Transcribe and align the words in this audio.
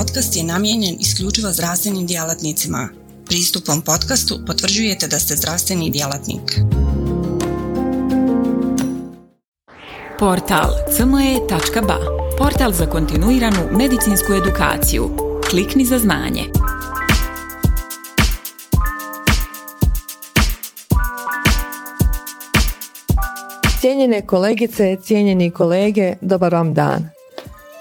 podcast 0.00 0.36
je 0.36 0.44
namijenjen 0.44 0.96
isključivo 1.00 1.52
zdravstvenim 1.52 2.06
djelatnicima. 2.06 2.88
Pristupom 3.26 3.82
podcastu 3.82 4.38
potvrđujete 4.46 5.06
da 5.08 5.18
ste 5.18 5.36
zdravstveni 5.36 5.90
djelatnik. 5.90 6.60
Portal 10.18 10.70
cme.ba 10.96 11.98
Portal 12.38 12.72
za 12.72 12.86
kontinuiranu 12.86 13.68
medicinsku 13.78 14.32
edukaciju. 14.32 15.10
Klikni 15.50 15.84
za 15.84 15.98
znanje. 15.98 16.42
Cijenjene 23.80 24.26
kolegice, 24.26 24.96
cijenjeni 25.02 25.50
kolege, 25.50 26.14
dobar 26.20 26.54
vam 26.54 26.74
dan. 26.74 27.19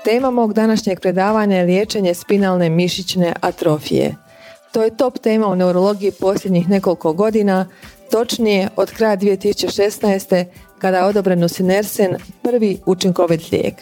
Tema 0.04 0.31
mog 0.31 0.54
današnjeg 0.54 1.00
predavanja 1.00 1.57
je 1.57 1.66
liječenje 1.66 2.13
spinalne 2.13 2.70
mišićne 2.70 3.34
atrofije. 3.41 4.16
To 4.71 4.84
je 4.84 4.98
top 4.98 5.17
tema 5.17 5.48
u 5.48 5.55
neurologiji 5.55 6.12
posljednjih 6.12 6.70
nekoliko 6.70 7.13
godina, 7.13 7.67
točnije 8.12 8.70
od 8.76 8.91
kraja 8.91 9.17
2016. 9.17 10.45
kada 10.80 10.98
je 10.98 11.04
odobren 11.04 11.40
Nusinersen 11.40 12.16
prvi 12.41 12.77
učinkovit 12.85 13.52
lijek. 13.52 13.73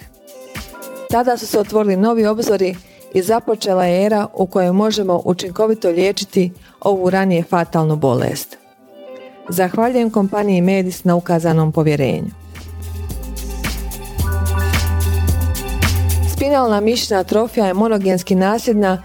Tada 1.10 1.38
su 1.38 1.48
se 1.48 1.60
otvorili 1.60 1.98
novi 1.98 2.26
obzori 2.26 2.76
i 3.14 3.22
započela 3.22 3.86
je 3.86 4.06
era 4.06 4.28
u 4.34 4.48
kojoj 4.48 4.72
možemo 4.72 5.22
učinkovito 5.26 5.90
liječiti 5.90 6.52
ovu 6.82 7.10
ranije 7.10 7.44
fatalnu 7.44 7.96
bolest. 7.96 8.58
Zahvaljujem 9.50 10.10
kompaniji 10.10 10.62
Medis 10.62 11.04
na 11.04 11.16
ukazanom 11.16 11.72
povjerenju. 11.72 12.47
Spinalna 16.48 16.80
mišićna 16.82 17.20
atrofija 17.20 17.66
je 17.66 17.74
monogenski 17.74 18.36
nasljedna 18.36 19.04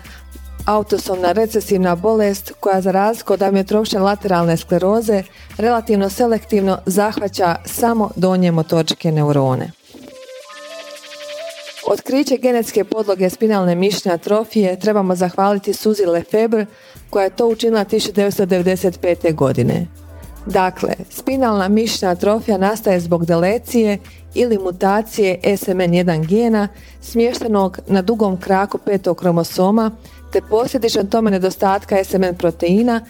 autosomna 0.66 1.32
recesivna 1.32 1.96
bolest 1.96 2.52
koja 2.60 2.80
za 2.80 2.90
razliku 2.90 3.32
od 3.32 3.42
amiotrofične 3.42 4.00
lateralne 4.00 4.56
skleroze 4.56 5.22
relativno 5.58 6.10
selektivno 6.10 6.78
zahvaća 6.86 7.56
samo 7.64 8.10
donje 8.16 8.50
motoričke 8.50 9.12
neurone. 9.12 9.70
Otkriće 11.86 12.36
genetske 12.36 12.84
podloge 12.84 13.30
spinalne 13.30 13.74
mišićne 13.74 14.12
atrofije 14.12 14.80
trebamo 14.80 15.14
zahvaliti 15.14 15.72
Suzi 15.72 16.06
Lefebvre 16.06 16.66
koja 17.10 17.24
je 17.24 17.36
to 17.36 17.46
učinila 17.46 17.84
1995. 17.84 19.34
godine. 19.34 19.86
Dakle, 20.46 20.94
spinalna 21.10 21.68
mišićna 21.68 22.10
atrofija 22.10 22.58
nastaje 22.58 23.00
zbog 23.00 23.26
delecije 23.26 23.98
ili 24.34 24.58
mutacije 24.58 25.40
SMN1 25.44 26.26
gena 26.26 26.68
smještenog 27.00 27.78
na 27.86 28.02
dugom 28.02 28.40
kraku 28.40 28.78
petog 28.78 29.18
kromosoma 29.18 29.90
te 30.32 30.40
posljedično 30.50 31.04
tome 31.04 31.30
nedostatka 31.30 32.04
SMN 32.04 32.36
proteina 32.38 33.00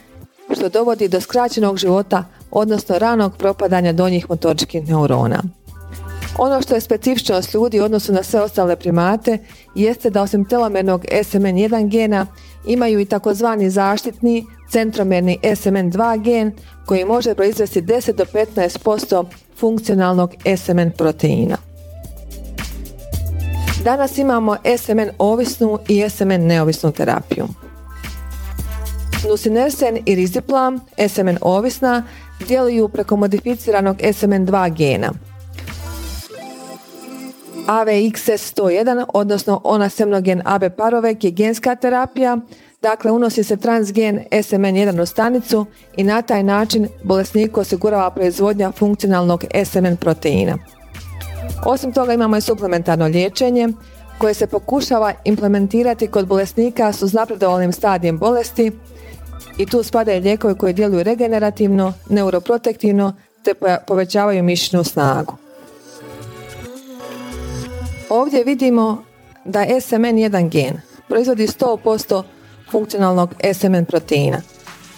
što 0.54 0.68
dovodi 0.68 1.08
do 1.08 1.20
skraćenog 1.20 1.76
života 1.76 2.24
odnosno 2.50 2.98
ranog 2.98 3.36
propadanja 3.36 3.92
donjih 3.92 4.30
motoričkih 4.30 4.88
neurona. 4.88 5.42
Ono 6.38 6.62
što 6.62 6.74
je 6.74 6.80
specifičnost 6.80 7.54
ljudi 7.54 7.80
u 7.80 7.84
odnosu 7.84 8.12
na 8.12 8.22
sve 8.22 8.40
ostale 8.40 8.76
primate 8.76 9.38
jeste 9.74 10.10
da 10.10 10.22
osim 10.22 10.44
telomernog 10.44 11.04
SMN1 11.04 11.88
gena 11.88 12.26
imaju 12.66 13.00
i 13.00 13.04
takozvani 13.04 13.70
zaštitni 13.70 14.46
centromerni 14.70 15.38
SMN2 15.42 16.22
gen 16.22 16.52
koji 16.86 17.04
može 17.04 17.34
proizvesti 17.34 17.82
10 17.82 18.12
do 18.12 18.24
15% 18.24 19.24
funkcionalnog 19.56 20.34
SMN 20.56 20.90
proteina. 20.96 21.56
Danas 23.84 24.18
imamo 24.18 24.56
SMN 24.78 25.10
ovisnu 25.18 25.78
i 25.88 26.08
SMN 26.10 26.46
neovisnu 26.46 26.92
terapiju. 26.92 27.48
Nusinersen 29.28 29.98
i 30.06 30.14
riziplam, 30.14 30.80
SMN 31.08 31.36
ovisna, 31.40 32.04
djeluju 32.48 32.88
preko 32.88 33.16
modificiranog 33.16 33.96
SMN2 33.96 34.76
gena. 34.76 35.12
AVXS101, 37.66 39.04
odnosno 39.14 39.60
onasemnogen 39.64 40.42
AB 40.44 40.62
parovek 40.76 41.24
je 41.24 41.30
genska 41.30 41.74
terapija 41.74 42.38
Dakle, 42.82 43.10
unosi 43.10 43.44
se 43.44 43.56
transgen 43.56 44.20
SMN1 44.30 45.02
u 45.02 45.06
stanicu 45.06 45.66
i 45.96 46.04
na 46.04 46.22
taj 46.22 46.42
način 46.42 46.88
bolesniku 47.02 47.60
osigurava 47.60 48.10
proizvodnja 48.10 48.72
funkcionalnog 48.72 49.44
SMN 49.64 49.96
proteina. 49.96 50.58
Osim 51.66 51.92
toga 51.92 52.12
imamo 52.12 52.36
i 52.36 52.40
suplementarno 52.40 53.06
liječenje 53.06 53.68
koje 54.18 54.34
se 54.34 54.46
pokušava 54.46 55.12
implementirati 55.24 56.06
kod 56.06 56.26
bolesnika 56.26 56.92
s 56.92 57.02
uznapredovalnim 57.02 57.72
stadijem 57.72 58.18
bolesti 58.18 58.72
i 59.58 59.66
tu 59.66 59.82
spadaju 59.82 60.22
lijekovi 60.22 60.54
koji 60.54 60.72
djeluju 60.72 61.02
regenerativno, 61.02 61.92
neuroprotektivno 62.08 63.12
te 63.44 63.54
povećavaju 63.86 64.42
mišićnu 64.42 64.84
snagu. 64.84 65.41
Ovdje 68.14 68.44
vidimo 68.44 69.04
da 69.44 69.60
SMN1 69.60 70.48
gen 70.48 70.80
proizvodi 71.08 71.46
100% 71.46 72.22
funkcionalnog 72.70 73.34
SMN 73.54 73.84
proteina. 73.84 74.40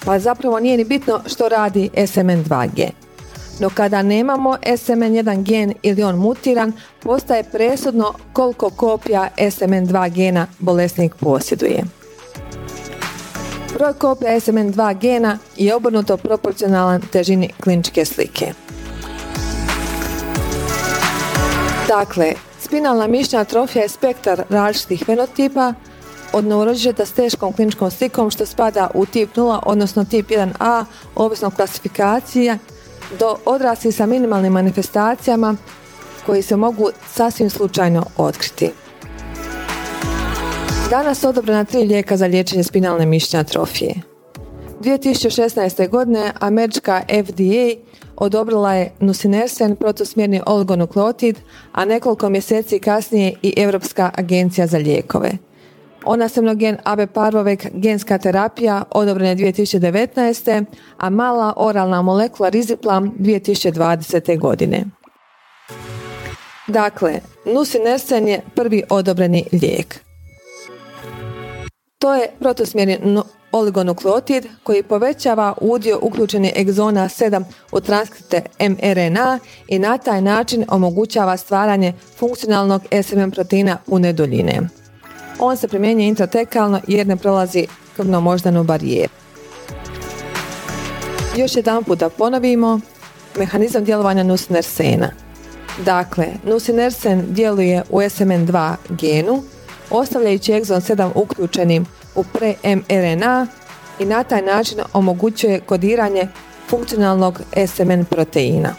Pa 0.04 0.18
zapravo 0.18 0.60
nije 0.60 0.76
ni 0.76 0.84
bitno 0.84 1.20
što 1.26 1.48
radi 1.48 1.90
SMN2 1.94 2.68
gen. 2.74 2.90
No 3.60 3.70
kada 3.74 4.02
nemamo 4.02 4.56
SMN1 4.62 5.42
gen 5.42 5.74
ili 5.82 6.02
on 6.02 6.16
mutiran, 6.16 6.72
postaje 7.02 7.44
presudno 7.44 8.12
koliko 8.32 8.70
kopija 8.70 9.28
SMN2 9.36 10.10
gena 10.10 10.46
bolesnik 10.58 11.14
posjeduje. 11.14 11.84
Broj 13.74 13.92
kopija 13.92 14.40
SMN2 14.40 14.98
gena 14.98 15.38
je 15.56 15.74
obrnuto 15.74 16.16
proporcionalan 16.16 17.02
težini 17.12 17.50
kliničke 17.62 18.04
slike. 18.04 18.52
Dakle, 21.88 22.34
spinalna 22.74 23.06
mišićna 23.06 23.40
atrofija 23.40 23.82
je 23.82 23.88
spektar 23.88 24.42
različitih 24.48 25.04
fenotipa 25.06 25.74
od 26.32 26.44
novorođeta 26.44 27.06
s 27.06 27.12
teškom 27.12 27.52
kliničkom 27.52 27.90
slikom 27.90 28.30
što 28.30 28.46
spada 28.46 28.90
u 28.94 29.06
tip 29.06 29.36
0, 29.36 29.58
odnosno 29.66 30.04
tip 30.04 30.28
1a, 30.28 30.84
ovisno 31.14 31.50
klasifikacija, 31.50 32.58
do 33.18 33.36
odrasli 33.44 33.92
sa 33.92 34.06
minimalnim 34.06 34.52
manifestacijama 34.52 35.56
koji 36.26 36.42
se 36.42 36.56
mogu 36.56 36.90
sasvim 37.12 37.50
slučajno 37.50 38.04
otkriti. 38.16 38.70
Danas 40.90 41.24
odobrena 41.24 41.64
tri 41.64 41.82
lijeka 41.82 42.16
za 42.16 42.26
liječenje 42.26 42.64
spinalne 42.64 43.06
mišićne 43.06 43.38
atrofije. 43.38 43.94
2016. 44.80 45.88
godine 45.88 46.32
američka 46.40 47.02
FDA 47.24 47.80
odobrila 48.16 48.74
je 48.74 48.92
nusinersen 49.00 49.76
protusmjerni 49.76 50.40
oligonukleotid, 50.46 51.38
a 51.72 51.84
nekoliko 51.84 52.30
mjeseci 52.30 52.78
kasnije 52.78 53.34
i 53.42 53.54
Europska 53.56 54.10
agencija 54.14 54.66
za 54.66 54.78
lijekove. 54.78 55.30
Onasemnogen 56.04 56.76
AB 56.84 56.98
Parvovek 57.12 57.66
genska 57.72 58.18
terapija 58.18 58.84
odobrena 58.90 59.34
2019. 59.34 60.64
a 60.98 61.10
mala 61.10 61.52
oralna 61.56 62.02
molekula 62.02 62.48
Riziplam 62.48 63.14
2020. 63.18 64.38
godine. 64.38 64.84
Dakle, 66.66 67.20
nusinersen 67.46 68.28
je 68.28 68.40
prvi 68.54 68.82
odobreni 68.90 69.44
lijek. 69.52 70.00
To 71.98 72.14
je 72.14 72.28
protusmjerni 72.38 72.98
oligonukleotid 73.54 74.46
koji 74.62 74.82
povećava 74.82 75.54
udio 75.60 75.98
uključeni 76.02 76.52
egzona 76.56 77.04
7 77.04 77.44
u 77.72 77.80
transkripte 77.80 78.42
mRNA 78.60 79.38
i 79.68 79.78
na 79.78 79.98
taj 79.98 80.20
način 80.22 80.64
omogućava 80.68 81.36
stvaranje 81.36 81.92
funkcionalnog 82.18 82.82
SMM 83.02 83.30
proteina 83.30 83.78
pune 83.86 84.12
duljine. 84.12 84.60
On 85.38 85.56
se 85.56 85.68
primjenjuje 85.68 86.08
intratekalno 86.08 86.80
jer 86.86 87.06
ne 87.06 87.16
prolazi 87.16 87.66
krvno-moždanu 87.96 88.64
barijeru. 88.64 89.12
Još 91.36 91.56
jedan 91.56 91.84
put 91.84 91.98
da 91.98 92.08
ponovimo, 92.08 92.80
mehanizam 93.38 93.84
djelovanja 93.84 94.22
nusinersena. 94.22 95.10
Dakle, 95.84 96.26
nusinersen 96.44 97.26
djeluje 97.28 97.82
u 97.90 97.98
SMN2 97.98 98.74
genu, 98.88 99.42
ostavljajući 99.90 100.52
egzon 100.52 100.80
7 100.80 101.10
uključenim 101.14 101.86
u 102.14 102.24
pre-mRNA 102.24 103.46
i 103.98 104.04
na 104.04 104.24
taj 104.24 104.42
način 104.42 104.80
omogućuje 104.92 105.60
kodiranje 105.60 106.28
funkcionalnog 106.68 107.40
SMN 107.66 108.04
proteina. 108.04 108.74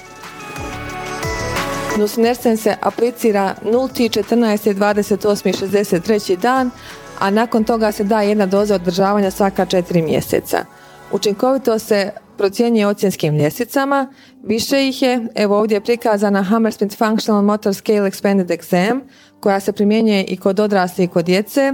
Nusinersen 1.98 2.58
se 2.58 2.76
aplicira 2.82 3.56
0, 3.64 4.10
14, 4.10 4.74
28 4.74 5.50
i 5.50 5.54
63 5.54 6.38
dan, 6.38 6.72
a 7.20 7.30
nakon 7.30 7.64
toga 7.64 7.92
se 7.92 8.04
da 8.04 8.22
jedna 8.22 8.46
doza 8.46 8.76
održavanja 8.76 9.32
svaka 9.32 9.66
4 9.66 10.04
mjeseca. 10.04 10.66
Učinkovito 11.12 11.80
se 11.80 12.12
procjenjuje 12.38 12.88
ocjenskim 12.88 13.38
ljestvicama, 13.38 14.14
više 14.44 14.88
ih 14.88 15.02
je, 15.02 15.28
evo 15.36 15.60
ovdje 15.60 15.76
je 15.76 15.82
prikazana 15.82 16.44
Hammersmith 16.44 16.98
Functional 16.98 17.42
Motor 17.42 17.74
Scale 17.74 18.12
Expanded 18.12 18.58
Exam, 18.58 19.00
koja 19.40 19.60
se 19.60 19.72
primjenjuje 19.72 20.24
i 20.24 20.38
kod 20.38 20.60
odraslih 20.60 21.10
i 21.10 21.12
kod 21.12 21.26
djece, 21.26 21.74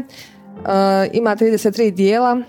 ima 1.13 1.36
33 1.36 1.92
dijela 1.92 2.42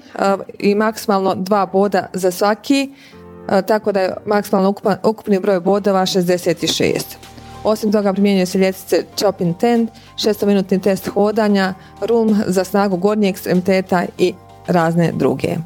i 0.58 0.75
maksimalno 0.75 1.34
dva 1.34 1.66
boda 1.66 2.06
za 2.12 2.31
svaki, 2.31 2.90
tako 3.66 3.93
da 3.93 4.00
je 4.00 4.14
maksimalno 4.26 4.75
ukupni 5.02 5.40
broj 5.40 5.60
bodova 5.60 6.00
66. 6.00 7.00
Osim 7.64 7.93
toga 7.93 8.12
primjenjuje 8.12 8.46
se 8.46 8.58
ljestvice 8.58 9.04
chop 9.19 9.40
in 9.40 9.54
ten, 9.54 9.88
šestominutni 10.16 10.81
test 10.81 11.08
hodanja, 11.08 11.75
rum 12.00 12.37
za 12.46 12.64
snagu 12.64 12.96
gornjeg 12.96 13.31
ekstremiteta 13.31 14.04
i 14.19 14.34
razne 14.66 15.12
druge. 15.14 15.56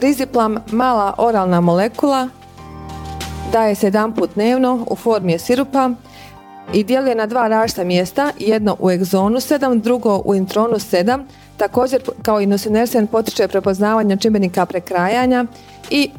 Riziplam 0.00 0.56
mala 0.70 1.14
oralna 1.18 1.60
molekula 1.60 2.28
daje 3.52 3.74
se 3.74 3.86
jedan 3.86 4.14
put 4.14 4.30
dnevno 4.34 4.86
u 4.90 4.96
formi 4.96 5.38
sirupa 5.38 5.90
i 6.72 6.84
djeluje 6.84 7.14
na 7.14 7.26
dva 7.26 7.48
različita 7.48 7.84
mjesta, 7.84 8.32
jedno 8.38 8.76
u 8.80 8.90
egzonu 8.90 9.36
7, 9.36 9.80
drugo 9.80 10.22
u 10.24 10.34
intronu 10.34 10.74
7. 10.74 11.24
Također 11.56 12.02
kao 12.22 12.40
i 12.40 12.46
nusinersen 12.46 13.06
potiče 13.06 13.48
prepoznavanje 13.48 14.16
čimbenika 14.16 14.66
prekrajanja 14.66 15.44
i 15.90 16.10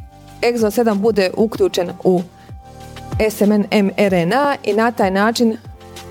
egzon 0.44 0.72
7 0.72 0.94
bude 0.94 1.32
uključen 1.38 1.90
u 2.04 2.22
SMN 3.30 3.66
mRNA 3.72 4.56
i 4.64 4.74
na 4.74 4.92
taj 4.92 5.12
način 5.12 5.58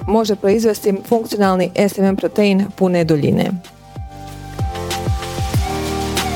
može 0.07 0.37
proizvesti 0.37 0.95
funkcionalni 1.09 1.71
SMN 1.89 2.17
protein 2.17 2.67
pune 2.77 3.05
duljine. 3.05 3.51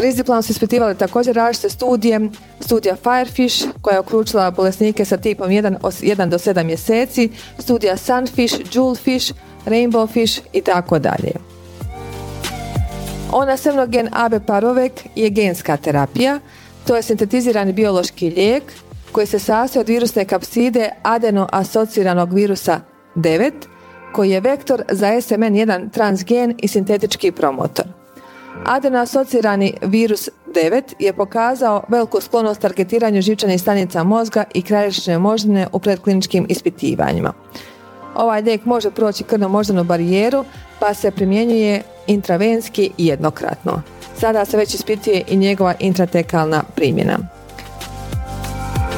Riziplan 0.00 0.42
su 0.42 0.52
ispitivali 0.52 0.98
također 0.98 1.36
različite 1.36 1.68
studije, 1.68 2.20
studija 2.60 2.96
Firefish 2.96 3.66
koja 3.82 3.94
je 3.94 4.00
uključila 4.00 4.50
bolesnike 4.50 5.04
sa 5.04 5.16
tipom 5.16 5.48
1, 5.48 5.78
1 5.80 6.28
do 6.28 6.38
7 6.38 6.64
mjeseci, 6.64 7.30
studija 7.58 7.96
Sunfish, 7.96 8.58
Jewelfish, 8.72 9.32
Rainbowfish 9.66 10.40
i 10.52 10.60
tako 10.60 10.98
dalje. 10.98 11.32
Ona 13.32 13.56
semnogen 13.56 14.08
AB 14.12 14.32
parovek 14.46 14.92
je 15.14 15.30
genska 15.30 15.76
terapija, 15.76 16.40
to 16.86 16.96
je 16.96 17.02
sintetizirani 17.02 17.72
biološki 17.72 18.30
lijek 18.30 18.62
koji 19.12 19.26
se 19.26 19.38
sastoji 19.38 19.80
od 19.80 19.88
virusne 19.88 20.24
kapside 20.24 20.90
adeno-asociranog 21.02 22.32
virusa 22.32 22.80
9 23.16 23.52
koji 24.12 24.30
je 24.30 24.40
vektor 24.40 24.82
za 24.90 25.06
SMN1 25.06 25.90
transgen 25.90 26.54
i 26.58 26.68
sintetički 26.68 27.32
promotor. 27.32 27.97
Adeno-asocirani 28.64 29.74
virus 29.82 30.28
9 30.46 30.82
je 30.98 31.12
pokazao 31.12 31.84
veliku 31.88 32.20
sklonost 32.20 32.60
targetiranju 32.60 33.22
živčanih 33.22 33.60
stanica 33.60 34.04
mozga 34.04 34.44
i 34.54 34.62
kralježnične 34.62 35.18
moždine 35.18 35.66
u 35.72 35.78
predkliničkim 35.78 36.46
ispitivanjima. 36.48 37.32
Ovaj 38.14 38.42
lijek 38.42 38.64
može 38.64 38.90
proći 38.90 39.24
krvno-moždanu 39.24 39.84
barijeru 39.84 40.44
pa 40.80 40.94
se 40.94 41.10
primjenjuje 41.10 41.82
intravenski 42.06 42.90
jednokratno. 42.98 43.82
Sada 44.16 44.44
se 44.44 44.56
već 44.56 44.74
ispituje 44.74 45.22
i 45.28 45.36
njegova 45.36 45.74
intratekalna 45.78 46.62
primjena. 46.74 47.18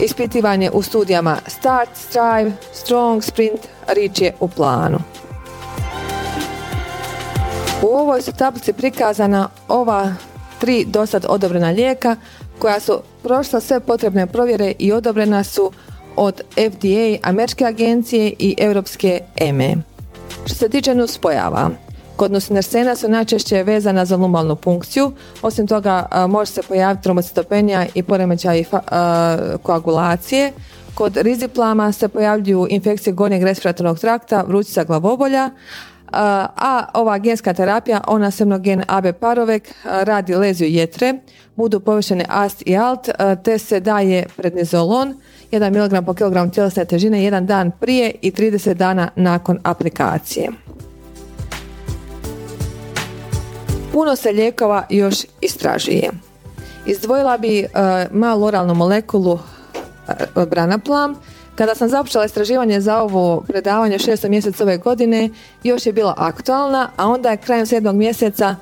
Ispitivanje 0.02 0.70
u 0.70 0.82
studijama 0.82 1.36
Start, 1.46 1.90
Strive, 1.94 2.52
Strong, 2.72 3.24
Sprint, 3.24 3.60
Reach 3.86 4.22
je 4.22 4.34
u 4.40 4.48
planu. 4.48 4.98
U 7.82 7.86
ovoj 7.86 8.22
su 8.22 8.32
tablici 8.32 8.72
prikazana 8.72 9.48
ova 9.68 10.14
tri 10.58 10.84
dosad 10.84 11.26
odobrena 11.28 11.70
lijeka 11.70 12.16
koja 12.58 12.80
su 12.80 13.00
prošla 13.22 13.60
sve 13.60 13.80
potrebne 13.80 14.26
provjere 14.26 14.72
i 14.78 14.92
odobrena 14.92 15.44
su 15.44 15.72
od 16.16 16.40
FDA, 16.54 17.28
Američke 17.28 17.64
agencije 17.64 18.32
i 18.38 18.54
Europske 18.58 19.20
EME. 19.36 19.76
Što 20.44 20.54
se 20.54 20.68
tiče 20.68 20.94
nuspojava, 20.94 21.70
kod 22.16 22.32
nusinersena 22.32 22.96
su 22.96 23.08
najčešće 23.08 23.62
vezana 23.62 24.04
za 24.04 24.16
lumbalnu 24.16 24.56
funkciju, 24.64 25.12
osim 25.42 25.66
toga 25.66 26.06
može 26.28 26.52
se 26.52 26.62
pojaviti 26.62 27.02
trombocitopenija 27.02 27.86
i 27.94 28.02
poremećaj 28.02 28.64
koagulacije. 29.62 30.52
Kod 30.94 31.16
riziplama 31.16 31.92
se 31.92 32.08
pojavljuju 32.08 32.66
infekcije 32.70 33.12
gornjeg 33.12 33.42
respiratornog 33.42 33.98
trakta, 33.98 34.44
vrućica 34.46 34.84
glavobolja, 34.84 35.50
a 36.12 36.84
ova 36.94 37.18
genska 37.18 37.54
terapija, 37.54 38.00
ona 38.06 38.30
semnogen 38.30 38.82
AB 38.88 39.06
parovek, 39.20 39.74
radi 39.84 40.34
leziju 40.34 40.68
jetre, 40.68 41.14
budu 41.56 41.80
povišene 41.80 42.24
ast 42.28 42.62
i 42.66 42.76
alt, 42.76 43.08
te 43.44 43.58
se 43.58 43.80
daje 43.80 44.26
prednizolon, 44.36 45.14
1 45.52 45.70
mg 45.70 46.06
po 46.06 46.14
kilogram 46.14 46.50
tjelesne 46.50 46.84
težine 46.84 47.24
jedan 47.24 47.46
dan 47.46 47.70
prije 47.80 48.14
i 48.22 48.32
30 48.32 48.74
dana 48.74 49.08
nakon 49.16 49.58
aplikacije. 49.62 50.50
Puno 53.92 54.16
se 54.16 54.32
lijekova 54.32 54.86
još 54.90 55.24
istražuje. 55.40 56.10
Izdvojila 56.86 57.38
bi 57.38 57.66
malu 58.10 58.44
oralnu 58.44 58.74
molekulu 58.74 59.38
branaplam, 60.50 61.14
kada 61.60 61.74
sam 61.74 61.88
započela 61.88 62.24
istraživanje 62.24 62.80
za 62.80 63.02
ovo 63.02 63.40
predavanje 63.48 63.98
6. 63.98 64.28
mjeseca 64.28 64.64
ove 64.64 64.76
godine, 64.76 65.30
još 65.62 65.86
je 65.86 65.92
bila 65.92 66.14
aktualna, 66.16 66.90
a 66.96 67.08
onda 67.08 67.30
je 67.30 67.36
krajem 67.36 67.66
7. 67.66 67.92
mjeseca 67.92 68.56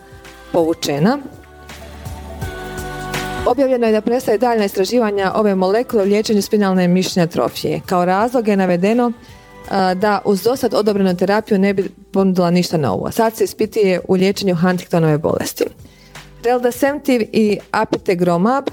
povučena. 0.53 1.19
Objavljeno 3.47 3.87
je 3.87 3.93
da 3.93 4.01
prestaje 4.01 4.39
daljna 4.39 4.65
istraživanja 4.65 5.33
ove 5.35 5.55
molekule 5.55 6.03
u 6.03 6.07
liječenju 6.07 6.43
spinalne 6.43 6.89
mišićne 6.89 7.23
atrofije. 7.23 7.81
Kao 7.87 8.05
razlog 8.05 8.49
je 8.49 8.57
navedeno 8.57 9.13
da 9.95 10.21
uz 10.25 10.43
dosad 10.43 10.75
odobrenu 10.75 11.17
terapiju 11.17 11.59
ne 11.59 11.75
bi 11.75 11.91
ponudila 12.13 12.51
ništa 12.51 12.77
novo. 12.77 13.11
Sad 13.11 13.37
se 13.37 13.45
ispituje 13.45 14.01
u 14.09 14.15
liječenju 14.15 14.57
Huntingtonove 14.57 15.19
bolesti. 15.19 15.65
Reldesemtiv 16.45 17.23
i 17.33 17.59
apitegromab 17.71 18.65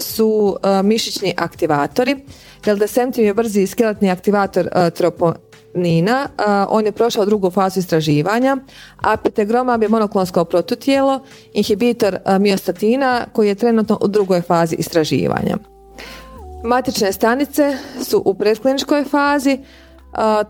su 0.00 0.56
mišićni 0.84 1.34
aktivatori 1.36 2.16
Reldesemtiv 2.68 3.24
je 3.24 3.34
brzi 3.34 3.66
skeletni 3.66 4.10
aktivator 4.10 4.66
e, 4.66 4.90
troponina, 4.90 6.28
e, 6.28 6.42
on 6.68 6.86
je 6.86 6.92
prošao 6.92 7.24
drugu 7.24 7.50
fazu 7.50 7.80
istraživanja, 7.80 8.56
a 8.96 9.16
je 9.82 9.88
monoklonsko 9.88 10.44
protutijelo, 10.44 11.20
inhibitor 11.52 12.14
e, 12.14 12.38
miostatina 12.38 13.26
koji 13.32 13.48
je 13.48 13.54
trenutno 13.54 13.98
u 14.00 14.08
drugoj 14.08 14.42
fazi 14.42 14.76
istraživanja. 14.76 15.56
Matične 16.64 17.12
stanice 17.12 17.76
su 18.04 18.22
u 18.24 18.34
predkliničkoj 18.34 19.04
fazi, 19.04 19.58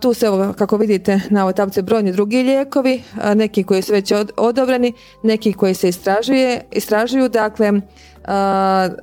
tu 0.00 0.14
se, 0.14 0.26
kako 0.58 0.76
vidite 0.76 1.20
na 1.30 1.42
ovoj 1.42 1.52
tablici, 1.52 1.82
brojni 1.82 2.12
drugi 2.12 2.42
lijekovi, 2.42 3.02
neki 3.34 3.64
koji 3.64 3.82
su 3.82 3.92
već 3.92 4.12
odobreni, 4.36 4.92
neki 5.22 5.52
koji 5.52 5.74
se 5.74 5.88
istražuje, 5.88 6.60
istražuju, 6.72 7.28
dakle, 7.28 7.72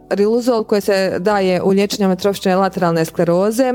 riluzol 0.10 0.64
koji 0.64 0.82
se 0.82 1.16
daje 1.20 1.62
u 1.62 1.70
liječenju 1.70 2.12
atrofične 2.12 2.56
lateralne 2.56 3.06
skleroze, 3.06 3.74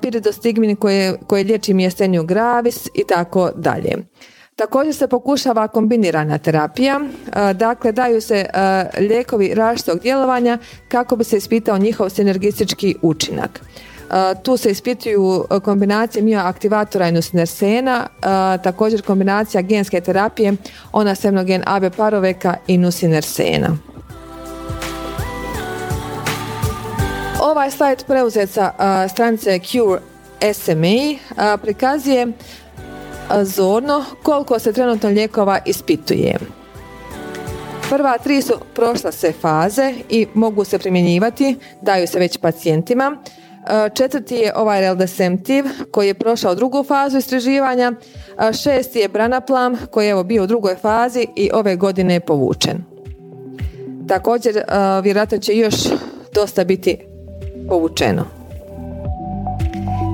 piridostigmin 0.00 0.76
koji, 0.76 1.12
koji 1.26 1.44
liječi 1.44 1.74
mjestenju 1.74 2.24
gravis 2.24 2.86
i 2.94 3.04
tako 3.08 3.50
dalje. 3.56 3.96
Također 4.56 4.94
se 4.94 5.08
pokušava 5.08 5.68
kombinirana 5.68 6.38
terapija, 6.38 7.00
dakle 7.54 7.92
daju 7.92 8.20
se 8.20 8.46
lijekovi 8.98 9.54
različitog 9.54 10.00
djelovanja 10.00 10.58
kako 10.88 11.16
bi 11.16 11.24
se 11.24 11.36
ispitao 11.36 11.78
njihov 11.78 12.08
sinergistički 12.08 12.96
učinak. 13.02 13.60
Tu 14.42 14.56
se 14.56 14.70
ispituju 14.70 15.44
kombinacije 15.64 16.22
mioaktivatora 16.22 17.08
i 17.08 17.12
nusinersena, 17.12 18.06
također 18.62 19.02
kombinacija 19.02 19.62
genske 19.62 20.00
terapije, 20.00 20.52
ona 20.92 21.14
semnogen 21.14 21.62
AB 21.66 21.82
paroveka 21.96 22.56
i 22.66 22.78
nusinersena. 22.78 23.76
Ovaj 27.42 27.70
slajd 27.70 28.04
preuzet 28.06 28.50
sa 28.50 28.72
stranice 29.08 29.58
Cure 29.58 30.00
SMA 30.54 31.56
prikazuje 31.62 32.26
zorno 33.42 34.04
koliko 34.22 34.58
se 34.58 34.72
trenutno 34.72 35.08
lijekova 35.08 35.58
ispituje. 35.66 36.38
Prva 37.90 38.18
tri 38.18 38.42
su 38.42 38.52
prošla 38.74 39.12
sve 39.12 39.32
faze 39.32 39.94
i 40.08 40.26
mogu 40.34 40.64
se 40.64 40.78
primjenjivati, 40.78 41.56
daju 41.82 42.06
se 42.06 42.18
već 42.18 42.38
pacijentima. 42.38 43.16
Četvrti 43.94 44.34
je 44.34 44.52
ovaj 44.56 44.80
reldesemtiv 44.80 45.64
koji 45.90 46.06
je 46.06 46.14
prošao 46.14 46.54
drugu 46.54 46.84
fazu 46.84 47.18
istraživanja. 47.18 47.92
Šesti 48.62 48.98
je 48.98 49.08
branaplam 49.08 49.76
koji 49.90 50.06
je 50.06 50.10
evo 50.10 50.24
bio 50.24 50.44
u 50.44 50.46
drugoj 50.46 50.76
fazi 50.76 51.26
i 51.36 51.50
ove 51.54 51.76
godine 51.76 52.14
je 52.14 52.20
povučen. 52.20 52.84
Također 54.08 54.62
vjerojatno 55.02 55.38
će 55.38 55.56
još 55.56 55.74
dosta 56.34 56.64
biti 56.64 56.98
povučeno. 57.68 58.24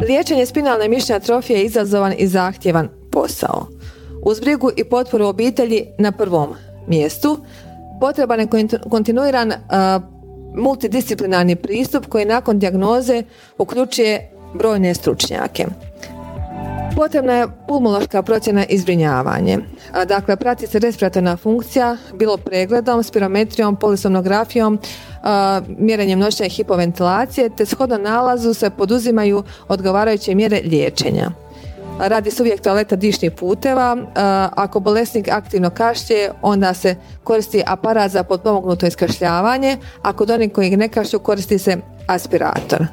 Liječenje 0.08 0.46
spinalne 0.46 0.88
mišićne 0.88 1.14
atrofije 1.14 1.58
je 1.58 1.64
izazovan 1.64 2.14
i 2.18 2.26
zahtjevan 2.26 2.88
posao. 3.10 3.66
Uz 4.22 4.40
brigu 4.40 4.70
i 4.76 4.84
potporu 4.84 5.26
obitelji 5.26 5.86
na 5.98 6.12
prvom 6.12 6.54
mjestu 6.86 7.38
potreban 8.00 8.40
je 8.40 8.48
kontinuiran 8.90 9.52
multidisciplinarni 10.54 11.56
pristup 11.56 12.06
koji 12.06 12.24
nakon 12.24 12.58
dijagnoze 12.58 13.22
uključuje 13.58 14.30
brojne 14.54 14.94
stručnjake. 14.94 15.66
Potrebna 16.96 17.32
je 17.32 17.46
pulmološka 17.68 18.22
procjena 18.22 18.64
i 18.66 18.78
zbrinjavanje. 18.78 19.58
Dakle, 20.08 20.36
prati 20.36 20.66
se 20.66 20.78
respiratorna 20.78 21.36
funkcija, 21.36 21.96
bilo 22.14 22.36
pregledom, 22.36 23.02
spirometrijom, 23.02 23.76
polisomnografijom, 23.76 24.78
mjerenjem 25.78 26.18
noćne 26.18 26.48
hipoventilacije, 26.48 27.50
te 27.56 27.66
shodno 27.66 27.98
nalazu 27.98 28.54
se 28.54 28.70
poduzimaju 28.70 29.42
odgovarajuće 29.68 30.34
mjere 30.34 30.60
liječenja. 30.64 31.30
Radi 31.98 32.30
se 32.30 32.56
toaleta 32.62 32.96
dišnih 32.96 33.32
puteva. 33.32 33.96
Ako 34.56 34.80
bolesnik 34.80 35.28
aktivno 35.28 35.70
kašlje, 35.70 36.30
onda 36.42 36.74
se 36.74 36.96
koristi 37.24 37.62
aparat 37.66 38.10
za 38.10 38.22
potpomognuto 38.22 38.86
iskašljavanje. 38.86 39.76
Ako 40.02 40.26
onih 40.34 40.52
koji 40.52 40.76
ne 40.76 40.88
kašlju, 40.88 41.18
koristi 41.18 41.58
se 41.58 41.76
aspirator. 42.06 42.86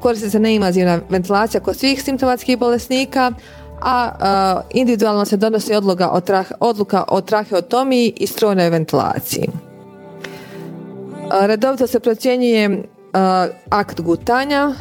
Koristi 0.00 0.30
se 0.30 0.38
neinvazivna 0.38 1.00
ventilacija 1.08 1.60
kod 1.60 1.76
svih 1.76 2.02
simptomatskih 2.02 2.58
bolesnika, 2.58 3.32
a 3.80 4.60
individualno 4.70 5.24
se 5.24 5.36
donosi 5.36 5.74
odluka 5.74 6.10
o, 6.10 6.20
odluka 6.60 7.04
o 7.08 7.20
traheotomiji 7.20 8.12
i 8.16 8.26
strojnoj 8.26 8.70
ventilaciji. 8.70 9.48
Redovito 11.40 11.86
se 11.86 12.00
procjenjuje 12.00 12.82
akt 13.70 14.00
gutanja, 14.00 14.72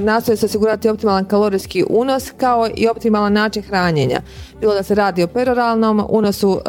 nastoji 0.00 0.36
se 0.36 0.46
osigurati 0.46 0.88
optimalan 0.88 1.24
kalorijski 1.24 1.84
unos 1.90 2.30
kao 2.36 2.68
i 2.76 2.88
optimalan 2.88 3.32
način 3.32 3.62
hranjenja. 3.62 4.20
Bilo 4.60 4.74
da 4.74 4.82
se 4.82 4.94
radi 4.94 5.22
o 5.22 5.26
peroralnom 5.26 6.06
unosu 6.08 6.60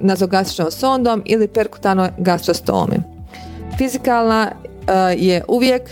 nazogastričnom 0.00 0.70
sondom 0.70 1.22
ili 1.24 1.48
perkutanoj 1.48 2.08
gastrostomi. 2.18 2.96
Fizikalna 3.78 4.52
je 5.16 5.44
uvijek 5.48 5.82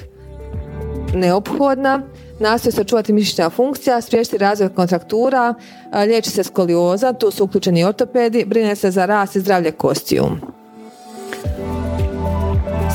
neophodna, 1.15 2.03
nastoji 2.41 2.73
se 2.73 2.81
očuvati 2.81 3.13
mišićna 3.13 3.51
funkcija, 3.51 4.01
spriječiti 4.01 4.39
razvoj 4.39 4.75
kontraktura, 4.75 5.55
liječi 6.07 6.31
se 6.31 6.43
skolioza, 6.43 7.13
tu 7.13 7.31
su 7.31 7.45
uključeni 7.45 7.85
ortopedi, 7.85 8.45
brine 8.45 8.77
se 8.77 8.91
za 8.91 9.07
rast 9.07 9.37
i 9.37 9.41
zdravlje 9.41 9.73
kostiju. 9.73 10.25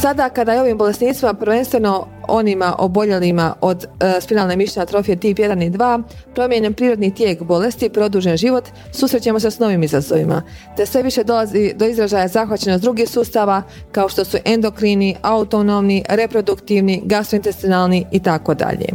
Sada 0.03 0.29
kada 0.29 0.53
je 0.53 0.62
ovim 0.62 0.77
bolesnicima, 0.77 1.33
prvenstveno 1.33 2.07
onima 2.27 2.75
oboljelima 2.79 3.53
od 3.62 3.86
e, 3.86 4.22
spinalne 4.22 4.55
mišićne 4.55 4.81
atrofije 4.81 5.19
tip 5.19 5.38
1 5.38 5.67
i 5.67 5.69
2, 5.69 6.03
promijenjen 6.36 6.74
prirodni 6.74 7.15
tijek 7.15 7.43
bolesti, 7.43 7.89
produžen 7.89 8.38
život, 8.38 8.63
susrećemo 8.91 9.39
se 9.39 9.51
s 9.51 9.60
novim 9.60 9.83
izazovima, 9.83 10.41
te 10.77 10.86
sve 10.86 11.03
više 11.03 11.24
dolazi 11.24 11.74
do 11.75 11.86
izražaja 11.86 12.27
zahvaćenost 12.27 12.83
drugih 12.83 13.10
sustava 13.10 13.62
kao 13.91 14.10
što 14.10 14.25
su 14.25 14.38
endokrini, 14.45 15.15
autonomni, 15.22 16.03
reproduktivni, 16.10 17.01
gastrointestinalni 17.05 18.05
i 18.12 18.19
tako 18.19 18.53
dalje. 18.53 18.88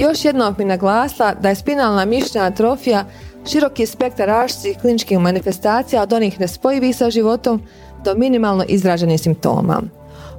Još 0.00 0.24
jednom 0.24 0.54
bi 0.58 0.64
naglasila 0.64 1.34
da 1.34 1.48
je 1.48 1.54
spinalna 1.54 2.04
mišićna 2.04 2.42
atrofija 2.42 3.04
široki 3.50 3.86
spektar 3.86 4.28
različitih 4.28 4.78
kliničkih 4.80 5.18
manifestacija 5.18 6.02
od 6.02 6.12
onih 6.12 6.40
nespojivih 6.40 6.96
sa 6.96 7.10
životom 7.10 7.62
do 8.04 8.14
minimalno 8.14 8.64
izraženih 8.68 9.20
simptoma. 9.20 9.82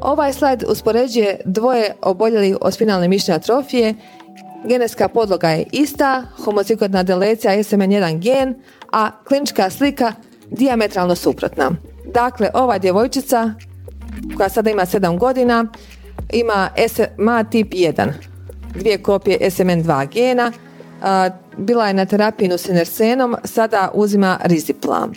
Ovaj 0.01 0.33
slajd 0.33 0.63
uspoređuje 0.67 1.39
dvoje 1.45 1.93
oboljelih 2.01 2.57
od 2.61 2.73
spinalne 2.73 3.07
mišićne 3.07 3.33
atrofije. 3.33 3.95
Genetska 4.65 5.07
podloga 5.07 5.49
je 5.49 5.65
ista, 5.71 6.23
homocikotna 6.45 7.03
delecija 7.03 7.53
SMN1 7.53 8.19
gen, 8.19 8.55
a 8.91 9.11
klinička 9.27 9.69
slika 9.69 10.13
diametralno 10.49 11.15
suprotna. 11.15 11.71
Dakle, 12.13 12.49
ova 12.53 12.77
djevojčica 12.77 13.53
koja 14.37 14.49
sada 14.49 14.69
ima 14.69 14.85
7 14.85 15.17
godina 15.19 15.65
ima 16.33 16.69
SMA 16.87 17.43
tip 17.43 17.73
1, 17.73 18.11
dvije 18.75 18.97
kopije 18.97 19.39
SMN2 19.39 20.07
gena, 20.13 20.51
bila 21.57 21.87
je 21.87 21.93
na 21.93 22.05
terapiji 22.05 22.47
nusinersenom, 22.47 23.35
sada 23.43 23.91
uzima 23.93 24.39
riziplam. 24.43 25.13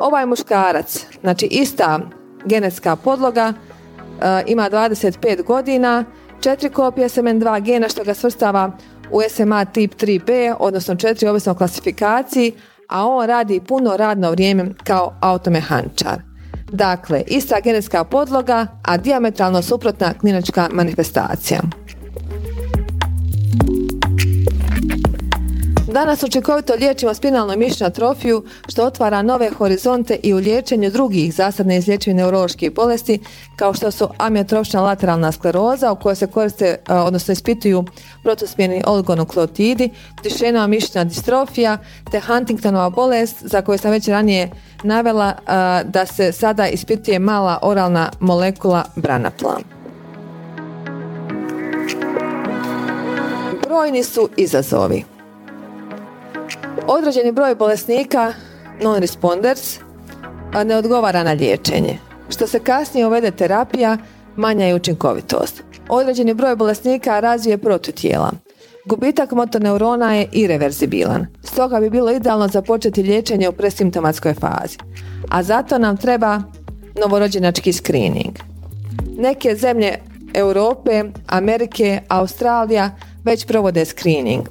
Ovaj 0.00 0.26
muškarac, 0.26 1.06
znači 1.20 1.46
ista 1.46 2.00
genetska 2.44 2.96
podloga, 2.96 3.52
e, 3.52 4.42
ima 4.46 4.70
25 4.70 5.42
godina, 5.42 6.04
četiri 6.40 6.70
kopije 6.70 7.08
SMN2 7.08 7.62
gena 7.62 7.88
što 7.88 8.04
ga 8.04 8.14
svrstava 8.14 8.70
u 9.10 9.20
SMA 9.28 9.64
tip 9.64 9.94
3b, 9.94 10.54
odnosno 10.58 10.94
četiri 10.94 11.28
ovisno 11.28 11.54
klasifikaciji, 11.54 12.52
a 12.88 13.06
on 13.06 13.26
radi 13.26 13.60
puno 13.68 13.96
radno 13.96 14.30
vrijeme 14.30 14.70
kao 14.84 15.14
automehančar. 15.20 16.20
Dakle, 16.72 17.22
ista 17.26 17.60
genetska 17.60 18.04
podloga, 18.04 18.66
a 18.82 18.96
diametralno 18.96 19.62
suprotna 19.62 20.14
klinička 20.20 20.68
manifestacija. 20.72 21.60
Danas 25.92 26.22
učinkovito 26.22 26.74
liječimo 26.74 27.14
spinalnu 27.14 27.56
mišićnu 27.56 27.86
atrofiju 27.86 28.44
što 28.68 28.84
otvara 28.84 29.22
nove 29.22 29.50
horizonte 29.50 30.18
i 30.22 30.34
u 30.34 30.36
liječenju 30.36 30.90
drugih 30.90 31.34
zasadne 31.34 31.76
izlječivih 31.76 32.16
neuroloških 32.16 32.74
bolesti 32.74 33.18
kao 33.56 33.74
što 33.74 33.90
su 33.90 34.08
amiotrofična 34.18 34.82
lateralna 34.82 35.32
skleroza 35.32 35.92
u 35.92 35.96
kojoj 35.96 36.16
se 36.16 36.26
koriste, 36.26 36.64
e, 36.64 36.94
odnosno 36.94 37.32
ispituju 37.32 37.84
protusmjerni 38.22 38.82
oligonukleotidi, 38.86 39.90
Dušenova 40.22 40.66
mišićna 40.66 41.04
distrofija 41.04 41.78
te 42.10 42.20
Huntingtonova 42.20 42.90
bolest 42.90 43.36
za 43.40 43.62
koju 43.62 43.78
sam 43.78 43.90
već 43.90 44.08
ranije 44.08 44.50
navela 44.82 45.28
e, 45.28 45.84
da 45.84 46.06
se 46.06 46.32
sada 46.32 46.68
ispituje 46.68 47.18
mala 47.18 47.58
oralna 47.62 48.10
molekula 48.20 48.84
branapla. 48.96 49.58
Brojni 53.66 54.02
su 54.02 54.28
izazovi. 54.36 55.19
Određeni 56.92 57.32
broj 57.32 57.54
bolesnika, 57.54 58.32
non-responders, 58.82 59.78
ne 60.64 60.76
odgovara 60.76 61.22
na 61.22 61.32
liječenje. 61.32 61.98
Što 62.28 62.46
se 62.46 62.58
kasnije 62.58 63.06
uvede 63.06 63.30
terapija, 63.30 63.96
manja 64.36 64.66
je 64.66 64.74
učinkovitost. 64.74 65.62
Određeni 65.88 66.34
broj 66.34 66.56
bolesnika 66.56 67.20
razvije 67.20 67.58
protutijela. 67.58 68.30
Gubitak 68.84 69.32
motoneurona 69.32 70.14
je 70.14 70.28
irreverzibilan. 70.32 71.26
Stoga 71.44 71.80
bi 71.80 71.90
bilo 71.90 72.10
idealno 72.10 72.48
započeti 72.48 73.02
liječenje 73.02 73.48
u 73.48 73.52
presimptomatskoj 73.52 74.34
fazi. 74.34 74.78
A 75.28 75.42
zato 75.42 75.78
nam 75.78 75.96
treba 75.96 76.42
novorođenački 77.00 77.72
screening. 77.72 78.38
Neke 79.18 79.56
zemlje 79.56 79.98
Europe, 80.34 81.04
Amerike, 81.26 82.00
Australija 82.08 82.90
već 83.24 83.46
provode 83.46 83.84
screening. 83.84 84.48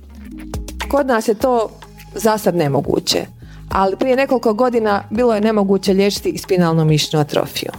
Kod 0.92 1.08
nas 1.08 1.28
je 1.28 1.34
to 1.34 1.70
za 2.16 2.38
sad 2.38 2.56
nemoguće, 2.56 3.26
ali 3.70 3.96
prije 3.96 4.16
nekoliko 4.16 4.54
godina 4.54 5.04
bilo 5.10 5.36
je 5.36 5.42
nemoguće 5.42 5.94
liječiti 5.94 6.38
spinalnu 6.38 6.86
mišićnu 6.86 7.20
atrofiju. 7.20 7.72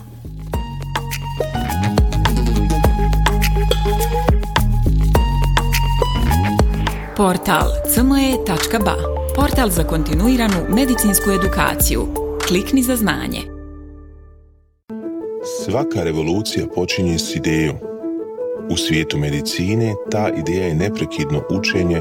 Portal 7.17 7.69
cme.ba 7.95 8.97
Portal 9.37 9.69
za 9.71 9.85
kontinuiranu 9.85 10.57
medicinsku 10.69 11.31
edukaciju. 11.31 12.07
Klikni 12.49 12.83
za 12.83 12.97
znanje. 12.97 13.41
Svaka 15.65 16.03
revolucija 16.03 16.67
počinje 16.75 17.19
s 17.19 17.37
idejom. 17.37 17.77
U 18.71 18.77
svijetu 18.77 19.19
medicine 19.19 19.95
ta 20.11 20.31
ideja 20.39 20.67
je 20.67 20.75
neprekidno 20.75 21.43
učenje 21.51 22.01